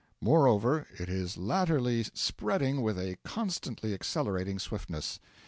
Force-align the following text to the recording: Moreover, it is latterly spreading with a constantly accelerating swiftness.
Moreover, 0.19 0.87
it 0.97 1.09
is 1.09 1.37
latterly 1.37 2.05
spreading 2.15 2.81
with 2.81 2.97
a 2.97 3.19
constantly 3.23 3.93
accelerating 3.93 4.57
swiftness. 4.57 5.19